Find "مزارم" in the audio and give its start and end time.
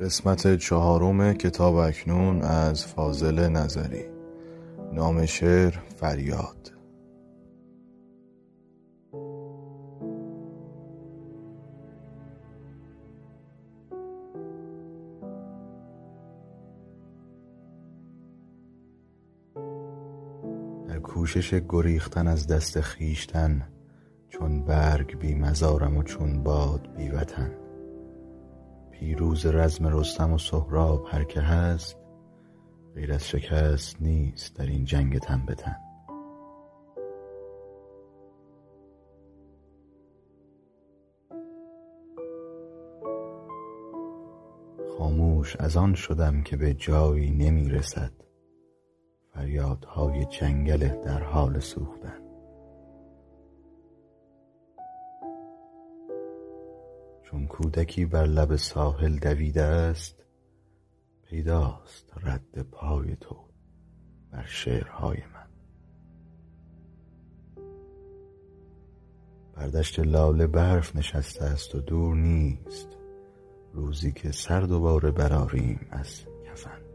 25.34-25.96